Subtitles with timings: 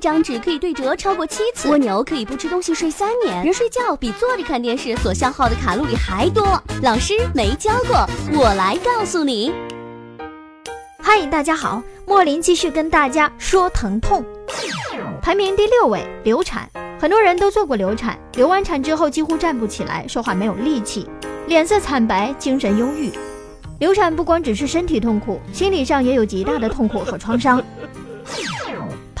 [0.00, 6.60] 张纸可以对折超过七次，蜗牛可以不吃东西睡三年，人睡觉比坐着看电视所消耗的卡路里还多。
[6.82, 9.52] 老师没教过，我来告诉你。
[11.02, 14.24] 嗨，大家好，莫林继续跟大家说疼痛。
[15.20, 16.68] 排名第六位，流产。
[16.98, 21.08] 很多人都做过流产，流完产之后几乎站不起来，说话没有力气，
[21.46, 23.10] 脸色惨白，精神忧郁。
[23.78, 27.62] 流产不光只是身体痛苦，心理上也有极大的痛苦和创伤。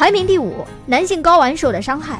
[0.00, 2.18] 排名第五，男性睾丸受的伤害。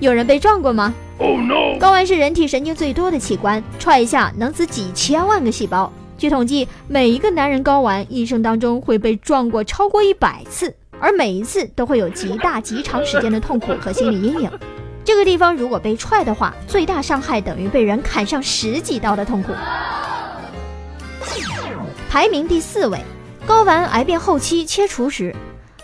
[0.00, 1.78] 有人被撞过吗？Oh no！
[1.78, 5.92] 睾丸是人体神经最多的器官，踹一下能死几千万个细胞。
[6.18, 14.50] 据统计，每一个男人睾丸一生当中会被撞过超过一百次，而每一次都会有极大极长时间的痛苦和心理阴影。
[15.04, 19.52] 这个地方如果被踹的话，最大伤害等于被人砍上十几刀的痛苦。
[22.08, 22.98] 排名第四位，
[23.46, 25.32] 睾丸癌变后期切除时，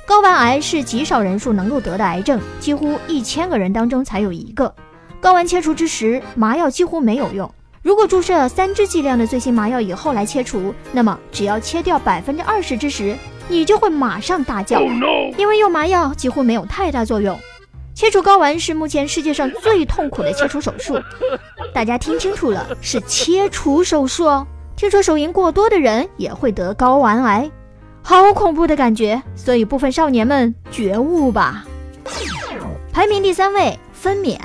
[0.06, 4.72] 睾丸癌是极少人数能够得的癌症，几乎一千个人当中才有一个。
[5.20, 7.52] 睾丸切除之时，麻药几乎没有用。
[7.82, 13.16] 如果注射三支剂量的最新麻药以后来切除，那么只要切掉百分之二十之时，
[13.48, 14.80] 你就会马上大叫，
[15.36, 17.36] 因为用麻药几乎没有太大作用。
[17.92, 21.00] 切除睾丸是目前世界上最痛苦的切除手术，
[21.74, 24.46] 大家听清楚了，是切除手术哦。
[24.76, 27.50] 听说手淫过多的人也会得睾丸癌，
[28.08, 31.64] 好恐怖的感觉，所以部分少年们觉悟吧。
[32.92, 34.38] 排名第三位，分娩。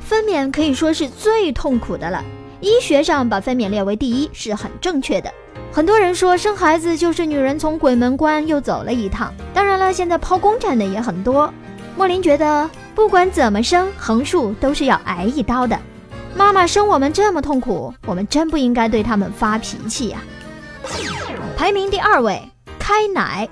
[0.00, 2.22] 分娩可以说是最痛苦的了，
[2.60, 5.32] 医学上把分娩列为第一是很正确的。
[5.72, 11.50] 很多人说生孩子就是女人从鬼门关又走了一趟，当然了，现在剖宫产的也很多。
[11.96, 15.80] 莫林觉得，不管怎么生，横竖都是要挨一刀的。
[16.36, 20.22] 妈妈生我们这么痛苦，我们真不应该对他们发脾气呀。
[21.56, 22.42] 排名第二位，
[22.86, 23.48] 开奶。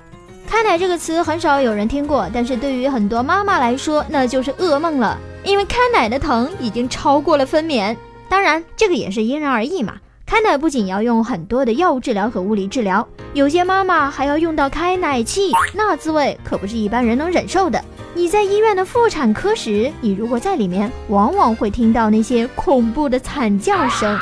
[0.47, 7.97] 开奶这个词很少有人听过，但是对于很多妈妈来说，那就是噩梦了，因为开奶的疼已经超过了分娩。
[8.29, 9.95] 当然，这个也是因人而异嘛。
[10.23, 17.83] 开奶不仅要用很多的药物治疗和物理治疗，有些妈妈还要用到开奶器，那滋味可不是一般人能忍受的。
[18.13, 24.15] 你在医院的妇产科时，你如果在里面，往往会听到那些恐怖的惨叫声。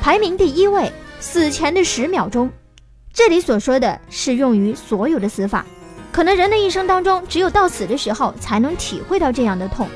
[0.00, 0.92] 排名第一位，
[1.24, 2.50] 死前的十秒钟，
[3.10, 5.64] 这里所说的适用于所有的死法。
[6.12, 9.88] 可能人的一生当中，只有到死的时候才能体会到这样的痛。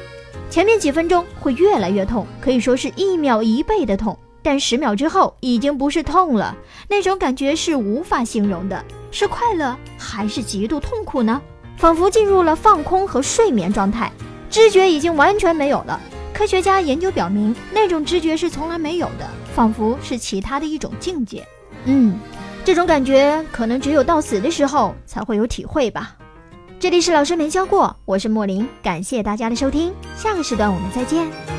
[0.48, 6.56] 前面几分钟会越来越痛，可以说是一秒一倍的痛，但十秒之后已经不是痛了，
[6.88, 8.82] 那种感觉是无法形容的。
[9.10, 11.40] 是快乐还是极度痛苦呢？
[11.76, 14.10] 仿佛进入了放空和睡眠状态，
[14.48, 16.00] 知觉已经完全没有了。
[16.32, 19.28] 科学家研究表明，那种知觉是从来没有的，
[19.58, 21.44] 仿佛是其他的一种境界。
[21.84, 22.16] 嗯，
[22.64, 26.14] 这种感觉可能只有到死的时候才会有体会吧。
[26.78, 31.57] 这里是老师没教过，我是莫林，感谢大家的收听，下个时段我们再见。